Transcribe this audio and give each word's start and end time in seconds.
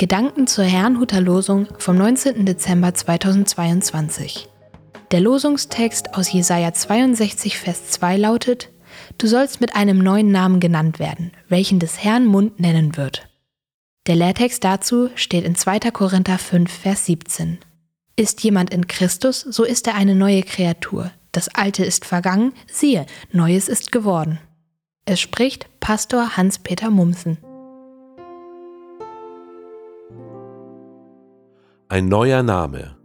Gedanken 0.00 0.46
zur 0.46 0.64
Herrnhuter 0.64 1.20
Losung 1.20 1.68
vom 1.76 1.98
19. 1.98 2.46
Dezember 2.46 2.94
2022. 2.94 4.48
Der 5.10 5.20
Losungstext 5.20 6.14
aus 6.14 6.32
Jesaja 6.32 6.72
62, 6.72 7.58
Vers 7.58 7.90
2 7.90 8.16
lautet: 8.16 8.70
Du 9.18 9.26
sollst 9.26 9.60
mit 9.60 9.76
einem 9.76 9.98
neuen 9.98 10.32
Namen 10.32 10.58
genannt 10.58 11.00
werden, 11.00 11.32
welchen 11.50 11.80
des 11.80 12.02
Herrn 12.02 12.24
Mund 12.24 12.58
nennen 12.60 12.96
wird. 12.96 13.28
Der 14.06 14.16
Lehrtext 14.16 14.64
dazu 14.64 15.10
steht 15.16 15.44
in 15.44 15.54
2. 15.54 15.90
Korinther 15.90 16.38
5, 16.38 16.72
Vers 16.72 17.04
17. 17.04 17.58
Ist 18.16 18.42
jemand 18.42 18.72
in 18.72 18.86
Christus, 18.86 19.42
so 19.42 19.64
ist 19.64 19.86
er 19.86 19.96
eine 19.96 20.14
neue 20.14 20.44
Kreatur. 20.44 21.10
Das 21.32 21.54
Alte 21.54 21.84
ist 21.84 22.06
vergangen, 22.06 22.54
siehe, 22.66 23.04
Neues 23.32 23.68
ist 23.68 23.92
geworden. 23.92 24.38
Es 25.04 25.20
spricht 25.20 25.66
Pastor 25.78 26.38
Hans-Peter 26.38 26.88
Mumsen. 26.88 27.36
Ein 31.90 32.06
neuer 32.06 32.44
Name. 32.44 32.96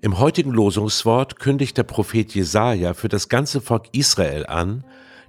Im 0.00 0.18
heutigen 0.18 0.50
Losungswort 0.50 1.38
kündigt 1.38 1.76
der 1.76 1.82
Prophet 1.82 2.34
Jesaja 2.34 2.94
für 2.94 3.08
das 3.08 3.28
ganze 3.28 3.60
Volk 3.60 3.88
Israel 3.92 4.46
an, 4.46 4.82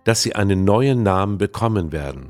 dass 0.05 0.23
sie 0.23 0.33
einen 0.33 0.63
neuen 0.63 1.03
Namen 1.03 1.37
bekommen 1.37 1.91
werden. 1.91 2.29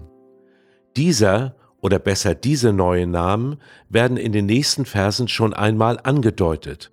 Dieser 0.98 1.56
oder 1.82 2.00
besser 2.00 2.34
diese 2.34 2.74
neuen 2.74 3.12
Namen 3.12 3.58
werden 3.90 4.18
in 4.18 4.32
den 4.32 4.48
nächsten 4.48 4.86
Versen 4.86 5.28
schon 5.28 5.54
einmal 5.54 6.00
angedeutet. 6.02 6.92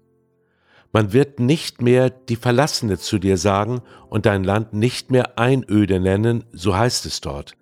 Man 0.93 1.15
wird 1.15 1.41
nicht 1.41 1.81
mehr 1.81 2.11
die 2.11 2.37
Verlassene 2.37 2.99
zu 2.99 3.19
dir 3.19 3.39
sagen 3.39 3.81
und 4.11 4.27
dein 4.27 4.45
Land 4.45 4.75
nicht 4.75 5.11
mehr 5.11 5.39
Einöde 5.39 5.99
nennen, 5.99 6.45
so 6.53 6.77
heißt 6.77 7.07
es 7.07 7.23
dort. 7.23 7.57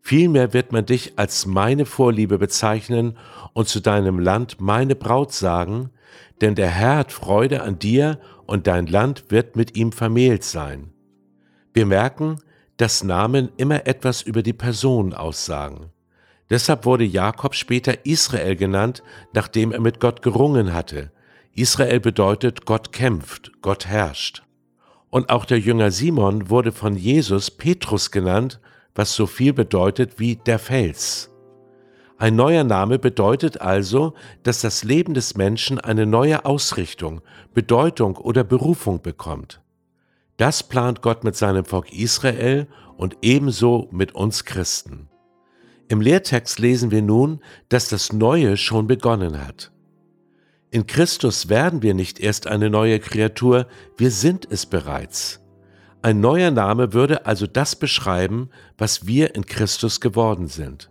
Vielmehr 0.00 0.52
wird 0.52 0.72
man 0.72 0.86
dich 0.86 1.18
als 1.18 1.46
meine 1.46 1.86
Vorliebe 1.86 2.38
bezeichnen 2.38 3.18
und 3.52 3.68
zu 3.68 3.80
deinem 3.80 4.18
Land 4.18 4.60
meine 4.60 4.94
Braut 4.94 5.32
sagen, 5.32 5.90
denn 6.40 6.54
der 6.54 6.70
Herr 6.70 6.96
hat 6.98 7.12
Freude 7.12 7.62
an 7.62 7.78
dir 7.78 8.18
und 8.46 8.66
dein 8.66 8.86
Land 8.86 9.24
wird 9.28 9.56
mit 9.56 9.76
ihm 9.76 9.92
vermählt 9.92 10.42
sein. 10.42 10.92
Wir 11.72 11.86
merken, 11.86 12.40
dass 12.78 13.04
Namen 13.04 13.50
immer 13.58 13.86
etwas 13.86 14.22
über 14.22 14.42
die 14.42 14.54
Person 14.54 15.12
aussagen. 15.12 15.90
Deshalb 16.48 16.84
wurde 16.84 17.04
Jakob 17.04 17.54
später 17.54 18.04
Israel 18.04 18.56
genannt, 18.56 19.02
nachdem 19.32 19.70
er 19.70 19.80
mit 19.80 20.00
Gott 20.00 20.22
gerungen 20.22 20.72
hatte. 20.72 21.12
Israel 21.52 22.00
bedeutet 22.00 22.64
Gott 22.64 22.90
kämpft, 22.92 23.52
Gott 23.62 23.86
herrscht. 23.86 24.42
Und 25.10 25.30
auch 25.30 25.44
der 25.44 25.58
Jünger 25.58 25.90
Simon 25.90 26.48
wurde 26.48 26.72
von 26.72 26.96
Jesus 26.96 27.50
Petrus 27.50 28.10
genannt, 28.10 28.60
was 28.94 29.14
so 29.14 29.26
viel 29.26 29.52
bedeutet 29.52 30.18
wie 30.18 30.36
der 30.36 30.58
Fels. 30.58 31.30
Ein 32.18 32.36
neuer 32.36 32.64
Name 32.64 32.98
bedeutet 32.98 33.62
also, 33.62 34.12
dass 34.42 34.60
das 34.60 34.84
Leben 34.84 35.14
des 35.14 35.36
Menschen 35.36 35.80
eine 35.80 36.04
neue 36.04 36.44
Ausrichtung, 36.44 37.22
Bedeutung 37.54 38.16
oder 38.16 38.44
Berufung 38.44 39.00
bekommt. 39.00 39.62
Das 40.36 40.62
plant 40.62 41.00
Gott 41.00 41.24
mit 41.24 41.34
seinem 41.34 41.64
Volk 41.64 41.92
Israel 41.92 42.66
und 42.98 43.16
ebenso 43.22 43.88
mit 43.90 44.14
uns 44.14 44.44
Christen. 44.44 45.08
Im 45.88 46.00
Lehrtext 46.00 46.58
lesen 46.58 46.90
wir 46.90 47.02
nun, 47.02 47.40
dass 47.68 47.88
das 47.88 48.12
Neue 48.12 48.56
schon 48.56 48.86
begonnen 48.86 49.44
hat. 49.44 49.72
In 50.70 50.86
Christus 50.86 51.48
werden 51.48 51.82
wir 51.82 51.94
nicht 51.94 52.20
erst 52.20 52.46
eine 52.46 52.70
neue 52.70 53.00
Kreatur, 53.00 53.66
wir 53.96 54.10
sind 54.10 54.46
es 54.48 54.66
bereits. 54.66 55.40
Ein 56.02 56.20
neuer 56.20 56.50
Name 56.50 56.94
würde 56.94 57.26
also 57.26 57.46
das 57.46 57.76
beschreiben, 57.76 58.48
was 58.78 59.06
wir 59.06 59.34
in 59.34 59.44
Christus 59.44 60.00
geworden 60.00 60.48
sind. 60.48 60.90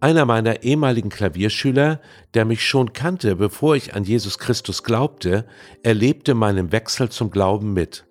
Einer 0.00 0.26
meiner 0.26 0.64
ehemaligen 0.64 1.08
Klavierschüler, 1.08 2.00
der 2.34 2.44
mich 2.44 2.66
schon 2.66 2.92
kannte, 2.92 3.36
bevor 3.36 3.74
ich 3.74 3.94
an 3.94 4.04
Jesus 4.04 4.38
Christus 4.38 4.82
glaubte, 4.82 5.46
erlebte 5.82 6.34
meinen 6.34 6.72
Wechsel 6.72 7.08
zum 7.08 7.30
Glauben 7.30 7.72
mit. 7.72 8.04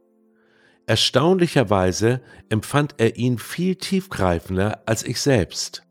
Erstaunlicherweise 0.88 2.22
empfand 2.50 2.96
er 2.98 3.18
ihn 3.18 3.38
viel 3.38 3.76
tiefgreifender 3.76 4.82
als 4.88 5.04
ich 5.04 5.22
selbst. 5.22 5.84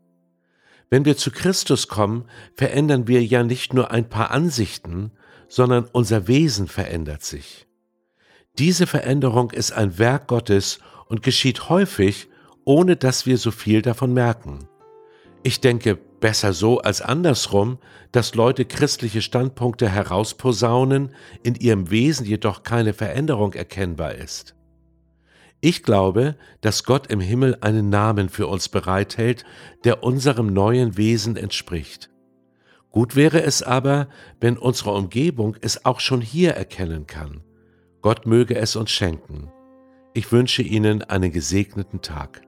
Wenn 0.89 1.05
wir 1.05 1.15
zu 1.15 1.31
Christus 1.31 1.87
kommen, 1.87 2.25
verändern 2.53 3.07
wir 3.07 3.23
ja 3.23 3.43
nicht 3.43 3.73
nur 3.73 3.91
ein 3.91 4.09
paar 4.09 4.31
Ansichten, 4.31 5.11
sondern 5.47 5.85
unser 5.85 6.27
Wesen 6.27 6.67
verändert 6.67 7.23
sich. 7.23 7.67
Diese 8.57 8.85
Veränderung 8.85 9.51
ist 9.51 9.71
ein 9.71 9.97
Werk 9.97 10.27
Gottes 10.27 10.79
und 11.07 11.23
geschieht 11.23 11.69
häufig, 11.69 12.27
ohne 12.65 12.95
dass 12.95 13.25
wir 13.25 13.37
so 13.37 13.51
viel 13.51 13.81
davon 13.81 14.13
merken. 14.13 14.67
Ich 15.43 15.61
denke, 15.61 15.95
besser 15.95 16.53
so 16.53 16.79
als 16.79 17.01
andersrum, 17.01 17.79
dass 18.11 18.35
Leute 18.35 18.65
christliche 18.65 19.21
Standpunkte 19.21 19.89
herausposaunen, 19.89 21.15
in 21.43 21.55
ihrem 21.55 21.89
Wesen 21.89 22.25
jedoch 22.25 22.63
keine 22.63 22.93
Veränderung 22.93 23.53
erkennbar 23.53 24.15
ist. 24.15 24.55
Ich 25.61 25.83
glaube, 25.83 26.35
dass 26.61 26.83
Gott 26.83 27.07
im 27.07 27.19
Himmel 27.19 27.57
einen 27.61 27.89
Namen 27.89 28.29
für 28.29 28.47
uns 28.47 28.67
bereithält, 28.67 29.45
der 29.83 30.03
unserem 30.03 30.53
neuen 30.53 30.97
Wesen 30.97 31.37
entspricht. 31.37 32.09
Gut 32.89 33.15
wäre 33.15 33.41
es 33.41 33.63
aber, 33.63 34.09
wenn 34.39 34.57
unsere 34.57 34.91
Umgebung 34.91 35.55
es 35.61 35.85
auch 35.85 35.99
schon 35.99 36.19
hier 36.21 36.51
erkennen 36.53 37.07
kann. 37.07 37.43
Gott 38.01 38.25
möge 38.25 38.55
es 38.55 38.75
uns 38.75 38.89
schenken. 38.89 39.51
Ich 40.13 40.31
wünsche 40.31 40.63
Ihnen 40.63 41.03
einen 41.03 41.31
gesegneten 41.31 42.01
Tag. 42.01 42.41